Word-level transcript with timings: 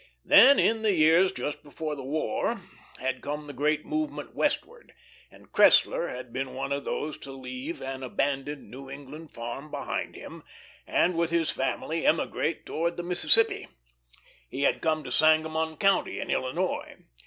Then, 0.25 0.57
in 0.59 0.81
the 0.81 0.93
years 0.93 1.31
just 1.31 1.61
before 1.61 1.93
the 1.95 2.01
War, 2.01 2.61
had 2.97 3.21
come 3.21 3.45
the 3.45 3.53
great 3.53 3.85
movement 3.85 4.33
westward, 4.33 4.95
and 5.29 5.51
Cressler 5.51 6.07
had 6.09 6.33
been 6.33 6.55
one 6.55 6.71
of 6.71 6.85
those 6.85 7.19
to 7.19 7.31
leave 7.31 7.83
an 7.83 8.01
"abandoned" 8.01 8.71
New 8.71 8.89
England 8.89 9.29
farm 9.29 9.69
behind 9.69 10.15
him, 10.15 10.41
and 10.87 11.15
with 11.15 11.29
his 11.29 11.51
family 11.51 12.03
emigrate 12.03 12.65
toward 12.65 12.97
the 12.97 13.03
Mississippi. 13.03 13.67
He 14.49 14.63
had 14.63 14.81
come 14.81 15.03
to 15.03 15.11
Sangamon 15.11 15.77
County 15.77 16.19
in 16.19 16.31
Illinois. 16.31 16.95